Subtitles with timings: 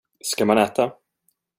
[0.23, 0.91] Ska man äta?